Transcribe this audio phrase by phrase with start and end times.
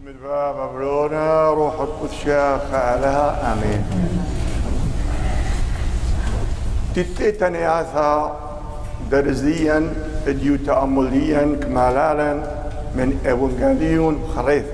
[0.00, 3.84] بسم الباب مبرونا روح القدس شاخ عليها آمين.
[6.94, 8.36] تتيتن ياثا
[9.10, 9.92] درزيا
[10.26, 12.32] إديو تأمليا كمالالا
[12.94, 14.72] من ايفنجاليون خريثة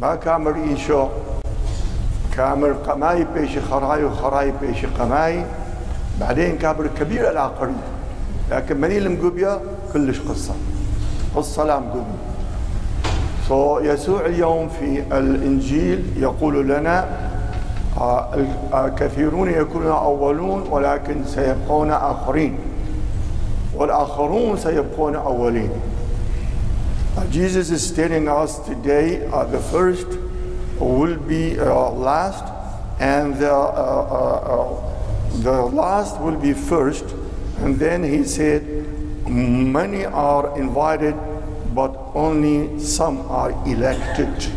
[0.00, 1.08] ما كامر إيشو
[2.36, 5.44] كامر قماي بيش خراي وخراي بيش قماي
[6.20, 7.74] بعدين كابر كبير العقري
[8.50, 9.60] لكن مني المقبية
[9.92, 10.54] كلش قصة.
[11.36, 12.27] قصة لا مقبية
[13.48, 13.78] so
[14.26, 17.08] اليوم في الإنجيل يقول لنا
[18.00, 18.28] آه،
[18.74, 22.58] الكثيرون يكونون أولون ولكن سيبقون آخرين
[23.76, 25.70] والآخرون سيبقون أولين
[27.18, 30.06] Uh, Jesus is telling us today uh, the first
[30.78, 32.44] will be uh, last
[33.00, 37.04] and the, uh, uh, uh, the last will be first
[37.58, 38.62] and then he said
[39.26, 41.16] many are invited
[42.18, 44.50] only some are elected.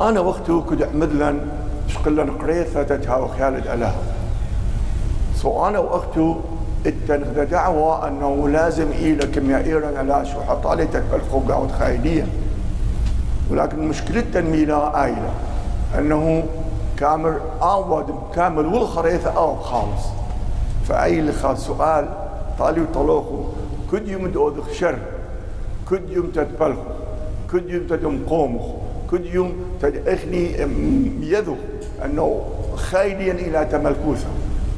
[0.00, 1.48] أنا وقته كنت أحمد لن
[1.88, 3.94] شقلن قريت فتتها خالد ألها
[5.36, 6.40] سو أنا وقته
[6.86, 12.26] التنغد دعوة أنه لازم إلى كيميائيا على شو حطالتك بالخوقة وتخيلية
[13.50, 15.30] ولكن مشكلة التنميلة آيلة.
[15.98, 16.44] أنه
[16.98, 20.04] كامل أعود كامل والخريطة أو خالص.
[20.88, 22.08] فأي لخا سؤال
[22.58, 23.44] طالي وطلوخو
[23.92, 24.98] كد يوم تأوذخ شر
[25.90, 26.78] كد يوم تتبلخ
[27.52, 28.62] كد يوم تدم قومخ
[29.12, 30.50] كد يوم تدخني
[31.20, 31.56] يذو
[32.04, 32.40] أنه
[32.76, 34.26] خايليا إلى تملكوثه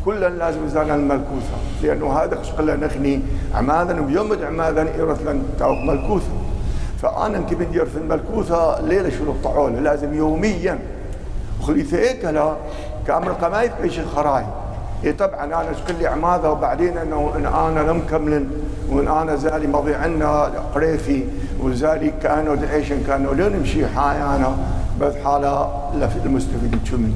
[0.04, 3.20] كلا لازم يزال الملكوثة لأنه هذا قال نخني
[3.54, 6.30] عمادا وبيوم عمادا إيرث لن تعوق ملكوثة
[7.02, 10.78] فأنا كيف بدي أرث الملكوثة ليلة شنو الطعولة لازم يوميا.
[11.60, 12.56] وخليثة هيك لا
[13.06, 14.44] كامل قمايت بيش الخراي
[15.04, 18.46] إيه طبعا أنا شكل لي عماده وبعدين إنه إن أنا لم كمل
[18.90, 20.42] وإن أنا زالي مضي عنا
[20.74, 21.24] قريفي
[21.60, 24.56] وزالي كانوا دعيشن كانوا لين نمشي حاي أنا
[25.00, 25.70] بس حالة
[26.24, 27.14] المستفيد شو مني.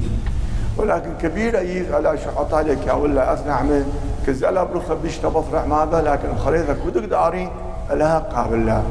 [0.77, 3.93] ولكن كبيرة يز على شحط عليك يا ولا أثنى من
[4.27, 7.49] كزلا بروخ بيش تبصرع ماذا لكن خريطة كودك داري
[7.91, 8.81] لها قابل لا.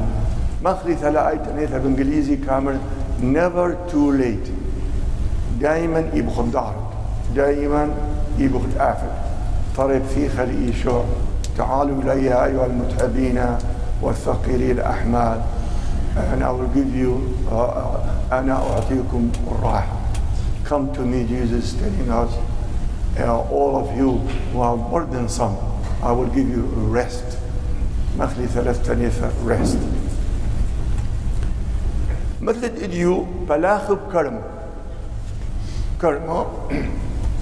[0.63, 2.77] ما خليتها لا أي تنيتها بإنجليزي كامل.
[3.21, 4.49] Never too late.
[5.61, 6.75] دائما يبخل دارك.
[7.35, 7.89] دائما
[8.45, 9.11] يبخل آفل
[9.77, 11.03] طرب في خلي يشوع
[11.57, 13.57] تعالوا إلي أيها المتعبين
[14.01, 15.41] والثقيلين الأحمال.
[16.17, 17.11] أنا will give you
[17.51, 19.95] uh, أنا أعطيكم الراحة.
[20.65, 22.31] Come to me, Jesus, telling us,
[23.19, 24.11] uh, all of you
[24.53, 25.55] who are burdensome,
[26.01, 27.37] I will give you rest.
[28.17, 29.77] ثلاث ثلاثة rest.
[32.41, 34.41] مثل إديو بلاخ بكرم
[36.01, 36.45] كرمة.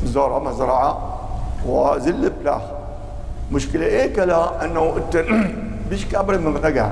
[0.06, 1.20] زرعة مزرعة
[1.66, 2.62] وزل بلاخ.
[3.52, 5.26] مشكلة إيه كلا أنه أنت
[5.90, 6.92] بيش كابر من غقا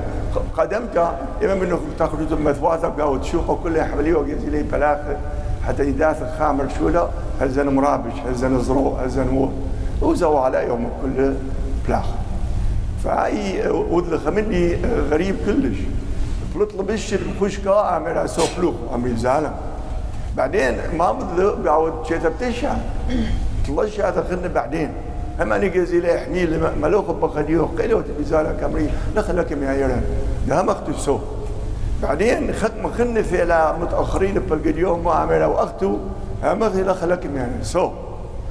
[0.56, 0.96] قدمت
[1.44, 4.98] إما منه تاخذ مثواثك أو تشوفه كله حواليه ويجي لي بلاخ.
[5.66, 7.08] حتى يداث الخامر شولا
[7.40, 9.48] هزن مرابش؟ هزن زرو؟ هزن وو؟
[10.02, 11.34] وزوا على يوم كل
[11.88, 12.06] بلاخ.
[13.04, 14.78] فأي ودلخ مني
[15.10, 15.78] غريب كلش.
[16.54, 19.52] بلطلب الشر بخشكا عملها سوفلوخ عمل زالم
[20.38, 22.74] بعدين ما بدل بعود شيتا بتشع
[23.68, 24.92] طلش هذا خلنا بعدين.
[25.40, 30.02] هم أنا جازي لي حميل ملوك بخديو قيلو تبزالا كامري لخلك يا يرن
[30.48, 31.18] ده ما اختسو
[32.02, 35.98] بعدين ختم خن في لا متأخرين بالقديوم ما عملها واخته
[36.44, 37.90] مثل خلك يعني سو.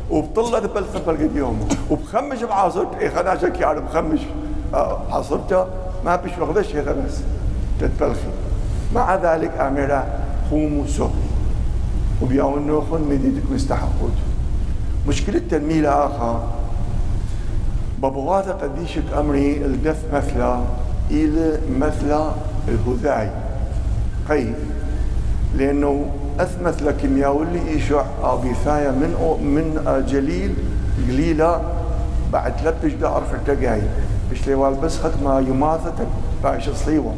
[0.09, 2.87] وبطلت بلخ بالقديوم وبخمش بعاصرت.
[2.99, 4.19] إيه خناشك يعني بخمش.
[5.11, 5.65] عصرته
[6.05, 7.21] ما بيش مقدش هذا بس
[7.79, 8.29] تتبلخي.
[8.95, 10.03] مع ذلك أميرا
[10.51, 11.07] قوموا سو.
[12.21, 14.11] وبيعون نوخن مديدك مستحقوت
[15.07, 16.43] مشكلة تنميل آخر
[18.01, 20.59] بابوغاتا قديشك أمري الدف مثلا
[21.11, 22.31] إلى مثلا
[22.67, 23.31] الهذاي
[24.29, 24.45] قي
[25.57, 26.05] لأنه
[26.39, 28.03] أثمت لكيمياء اللي يشع
[28.35, 30.53] بثاية من من جليل
[31.07, 31.61] قليلة
[32.33, 33.81] بعد ثلاث جدار في التقاي
[34.31, 35.93] مش ليوال بس ختمة يماثة
[36.43, 37.13] باش صليوة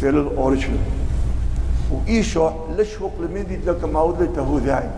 [0.00, 0.76] في الأوريجن
[1.90, 4.88] وإيشو ليش وق لمدي لك ما ودل تهذاي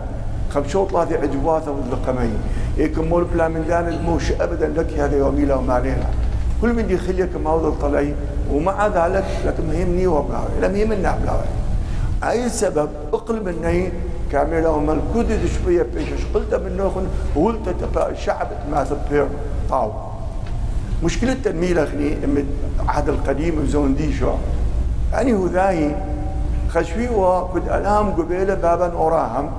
[0.49, 2.31] خمشو طلعتي عجباته ودل قمي
[2.77, 6.05] إيكم مول بلا من دان الموش أبدا لك هذا يومي لا وما علينا.
[6.61, 8.13] كل من يخليك ما ودل طلعي
[8.51, 11.47] ومع ذلك لك مهمني وبلاوي لا مهمنا بلاوي
[12.23, 13.91] أي سبب؟ أقل مني.
[14.31, 17.07] كاميرا ومالكودي شوية بيش قلت من نوخن
[17.81, 19.27] تبقى الشعب ما تبير
[19.69, 19.91] طاو.
[21.03, 22.17] مشكلة تنميل أخني
[22.87, 24.31] عهد القديم زون دي شو
[25.13, 25.95] يعني هو ذاي
[26.77, 29.51] خشوي وكد ألام قبيلة بابا وراهم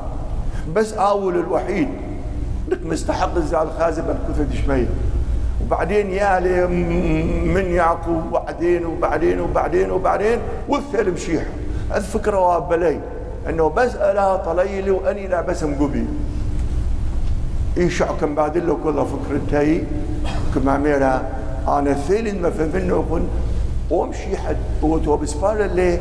[0.74, 1.88] بس آول الوحيد
[2.68, 4.86] لك مستحق الزال خازب الكثر دشمية
[5.64, 6.66] وبعدين يالي
[7.54, 10.38] من يعقوب وبعدين وبعدين وبعدين وبعدين
[10.68, 11.42] والثل مشيح
[11.94, 13.00] الفكرة وابلي
[13.48, 16.06] انه بس الا طليلي واني لا بس مقبي
[17.76, 19.84] إيش كم بعد له كل فكرتي
[20.54, 21.22] كما ميرا
[21.68, 23.22] أنا ثيل ما فهمنه كن
[23.90, 26.00] وامشي حد وتو بسفار اللي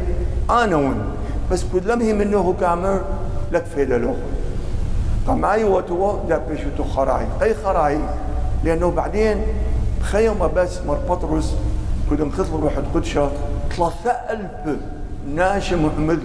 [0.50, 1.02] أنا ون
[1.52, 3.02] بس كل لمهي منه كامر
[3.52, 4.16] لك فيدا له.
[5.28, 7.26] قمعي وتو دا بيشو خراي.
[7.42, 8.00] أي خراي؟
[8.64, 9.42] لأنه بعدين
[10.02, 11.56] خيمة بس مر بطرس
[12.10, 13.30] كنا نخطب روح القدشة
[13.78, 14.78] ثلاثة ألف
[15.36, 16.20] ناشم محمد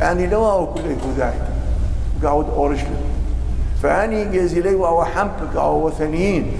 [0.00, 0.80] يعني لو كل
[1.16, 1.42] ذاك
[2.22, 2.96] قاعد أورشلم
[3.82, 6.52] فاني جازي لي وهو حمبك أو وثنيين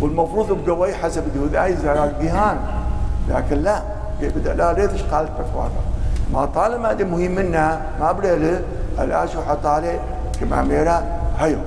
[0.00, 2.58] والمفروض بقوي حسب الهداي زراك ديهان
[3.28, 3.82] لكن لا
[4.22, 5.80] بدأ؟ لا ليش قالت بفوانا
[6.32, 8.62] ما طالما دي مهم منها ما بريله
[8.98, 10.00] الآشو حط عليه
[10.40, 11.02] كما ميرا
[11.38, 11.58] هيو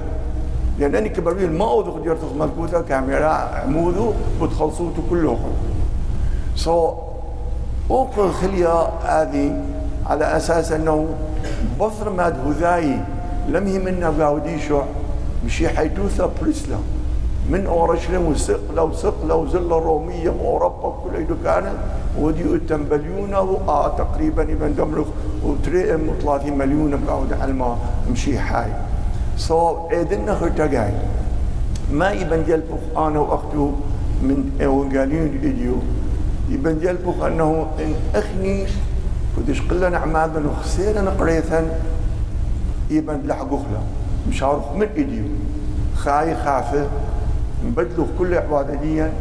[0.80, 5.38] لانني كبريل ما اوضخ ديرتخ ملكوتة كاميرا عمودو بتخلصوته كله
[6.56, 6.94] سو so,
[7.92, 9.62] اوقع خليا هذه
[10.06, 11.08] على أساس أنه
[11.80, 12.98] بصر ماد هذاي
[13.50, 14.82] لم هي منا قاوديشو
[15.46, 16.78] مشي حيتوثا بريسلا
[17.50, 21.76] من اورشليم وسقلا وسقلا وزلة رومية وأوروبا كل إيدو كانت.
[22.20, 25.08] ودي التنبليون آه تقريبا إبن دمرخ
[25.44, 27.78] وتريم 30 مليون بقاود علما
[28.12, 28.72] مشي حاي.
[29.38, 30.94] سو ايدنا خرتقاي
[31.92, 33.72] ما يبن جلبخ أنا واختو
[34.22, 35.76] من ايوانجاليون إيديو.
[36.50, 38.66] يبن جلبخ انه إن أخني
[39.38, 41.80] كدش قلنا عمادنا وخسيرنا قريثا
[42.90, 43.84] يبن لحقوخ له
[44.30, 45.24] مش عارف من إيديو.
[45.96, 46.88] خاي خافه.
[47.66, 49.14] نبدلوا كل عباديا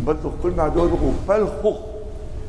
[0.00, 1.76] نبدلوا كل ما دورك وفلخوخ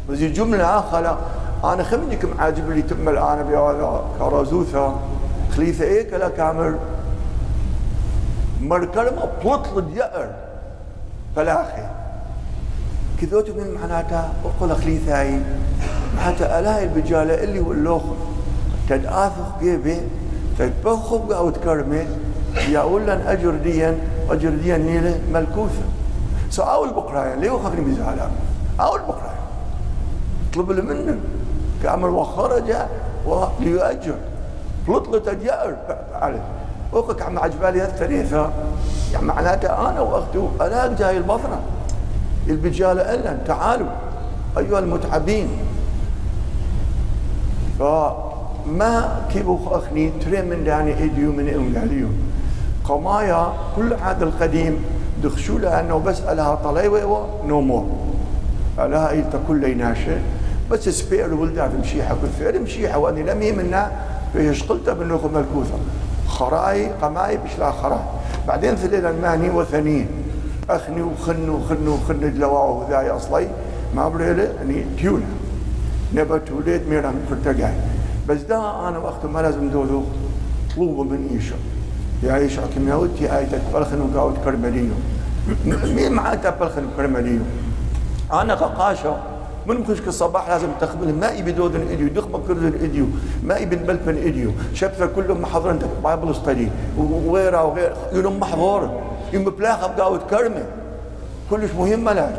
[0.10, 1.18] بس جملة آخر.
[1.64, 5.00] أنا خمنكم عاجب لي تم الآن بهذا كرازوثا
[5.56, 6.78] خليفة إيه كلا كامل.
[8.62, 10.30] مركلمة بطل اليأر
[11.36, 11.88] فلاخي
[13.22, 15.40] كذوت من معناتها أقول خليفة هاي
[16.18, 18.02] معناتها ألاهي البجالة اللي واللوخ
[18.90, 20.02] تدآثخ جيبي
[20.60, 22.08] تتبخب أو تكرمي
[22.70, 23.98] يقول لن أجر ديا
[24.30, 25.84] أجر ديا نيلة ملكوثة.
[26.50, 28.32] سو أول بقرايا ليه وخفني بزعلان؟
[28.80, 29.17] أول بقرايا
[30.58, 31.18] طلب له منه.
[31.84, 32.74] كعمل وخرج
[33.26, 34.16] وليؤجر
[34.88, 35.76] فلطلة تجأر
[36.14, 36.42] عليه
[36.92, 38.50] وقك عم عجبالي الثلاثة
[39.14, 41.60] يعني معناتها أنا وأخته ألاق جاي البصرة.
[42.50, 43.38] البجالة إلا.
[43.48, 43.88] تعالوا.
[44.58, 45.48] أيها المتعبين.
[47.80, 52.08] فما كيبو أخني تري من داني إيديو من إنجاليو
[52.86, 54.86] قمايا كل هذا القديم
[55.24, 57.86] دخشوا لها أنه بس لها طليوة نو مور
[58.78, 60.18] لها إلتا كل ناشئ
[60.72, 63.92] بس سبير ولدها في مشيحة كل فعل مشيحة وأني لم يمنا
[64.34, 65.78] في شقلتها بالنخم ملكوثة
[66.28, 68.00] خراي قماي بشلا خراي.
[68.48, 70.08] بعدين الليلة الماني وثنين
[70.70, 73.48] أخني وخن وخن وخن دلواء وذاي أصلي.
[73.96, 75.26] ما بريلة يعني تيونا.
[76.14, 77.74] نبا توليد ميران كرتقاي
[78.30, 80.04] بس ده أنا وقت ما لازم دولو
[80.76, 81.56] طلوبه من إيشا
[82.24, 84.94] يا إيشا كم يا آية بلخن وقاوت كرمليو.
[85.96, 87.40] مين معاتا بلخن كرمليو
[88.34, 89.18] أنا قاقاشة.
[89.68, 93.06] من مخشك الصباح لازم تخبل ما يبي دودن ايديو دخمة كردن ايديو
[93.44, 98.90] ما يبي بلبن ايديو شبثة كلهم محضرين بايبل ستدي وغيرها وغير يوم محضور
[99.34, 100.64] يوم بلاغة بقاوت كرمة.
[101.50, 102.30] كلش مهمة لا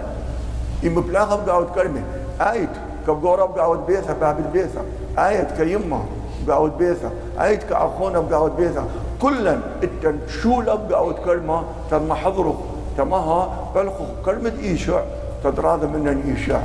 [0.82, 2.02] يوم بلاغة بقاوت كرمة.
[2.40, 2.70] آيت
[3.06, 4.80] كبقورة بقاوت بيثة باب البيثة
[5.18, 6.04] آيت كيمة
[6.46, 7.10] بقاوت بيثة.
[7.40, 8.84] آيت كأخونا بقاوت بيثة.
[9.22, 11.62] كلا التن شولة بقاوت كرمة.
[11.90, 12.60] تم حضره
[12.96, 15.00] تمها بلخو كلمة إيشع.
[15.44, 16.60] تدراذ من إيشع.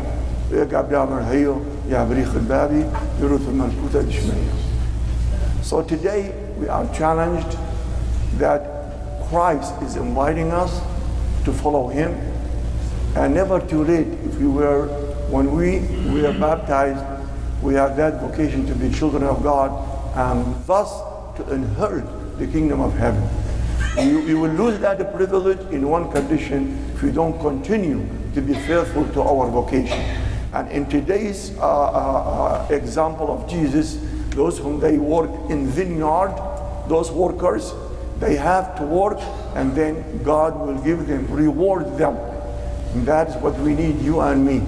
[0.53, 1.57] يقعد يعمل هيو
[1.91, 2.85] يا بريخ البابي
[3.23, 4.53] يروث الملكوتة دشمية
[5.63, 7.59] So today we are challenged
[8.39, 8.63] that
[9.29, 10.81] Christ is inviting us
[11.45, 12.15] to follow him
[13.17, 14.87] and never too late if we were
[15.31, 15.81] when we
[16.13, 17.05] were baptized
[17.63, 19.71] we have that vocation to be children of God
[20.17, 20.91] and thus
[21.37, 22.07] to inherit
[22.39, 23.29] the kingdom of heaven.
[23.99, 28.55] You, you will lose that privilege in one condition if you don't continue to be
[28.55, 29.99] faithful to our vocation.
[30.53, 33.99] And in today's uh, uh, uh, example of Jesus,
[34.31, 36.35] those whom they work in vineyard,
[36.89, 37.73] those workers,
[38.19, 39.19] they have to work
[39.55, 42.17] and then God will give them, reward them.
[42.95, 44.63] And that is what we need, you and me.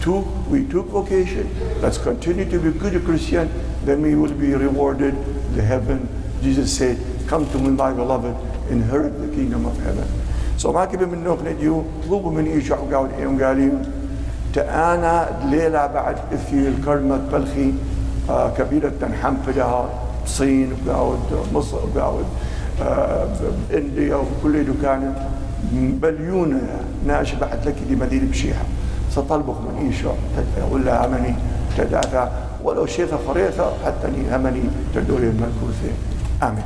[0.00, 1.50] Took, we took vocation,
[1.80, 3.50] let's continue to be good Christian,
[3.84, 5.14] then we will be rewarded
[5.54, 6.08] the heaven.
[6.40, 8.36] Jesus said, come to me my beloved,
[8.70, 10.06] inherit the kingdom of heaven.
[10.56, 13.72] So ما كبي من نوخ نديو طلبوا من إيشع وقاود إيم قاليو
[14.53, 16.15] تأنا ليلة بعد
[16.49, 17.73] في الكرمة بلخي
[18.29, 19.89] آه كبيرة تنحم فدها
[20.25, 21.19] الصين وقاود
[21.53, 22.25] مصر وقاود
[22.81, 23.27] آه
[23.73, 25.13] إنديا وكل دكان
[25.73, 26.61] بليونة
[27.07, 28.63] ناش بعد لك دي مدير بشيحة.
[29.11, 30.13] سطلبخ من إيشا
[30.71, 31.35] ولا همني
[31.77, 32.27] تدافع.
[32.63, 34.63] ولو شيث خريثة حتى همني
[34.95, 35.95] تدوري المنكوثين
[36.43, 36.63] آمين.